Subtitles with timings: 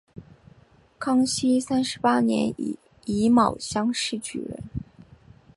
[0.97, 2.51] 康熙三十八年
[3.05, 4.63] 己卯乡试举人。